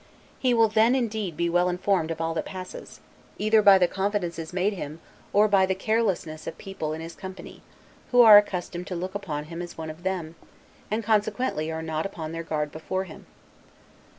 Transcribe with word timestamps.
He 0.39 0.55
will 0.55 0.67
then, 0.67 0.95
indeed, 0.95 1.37
be 1.37 1.47
well 1.47 1.69
informed 1.69 2.09
of 2.09 2.19
all 2.19 2.33
that 2.33 2.43
passes, 2.45 3.01
either 3.37 3.61
by 3.61 3.77
the 3.77 3.87
confidences 3.87 4.51
made 4.51 4.73
him, 4.73 4.99
or 5.31 5.47
by 5.47 5.67
the 5.67 5.75
carelessness 5.75 6.47
of 6.47 6.57
people 6.57 6.91
in 6.93 7.01
his 7.01 7.13
company, 7.15 7.61
who 8.09 8.21
are 8.21 8.39
accustomed 8.39 8.87
to 8.87 8.95
look 8.95 9.13
upon 9.13 9.43
him 9.43 9.61
as 9.61 9.77
one 9.77 9.91
of 9.91 10.01
them, 10.01 10.33
and 10.89 11.03
consequently 11.03 11.71
are 11.71 11.83
not 11.83 12.07
upon 12.07 12.31
their 12.31 12.41
guard 12.41 12.71
before 12.71 13.03
him. 13.03 13.27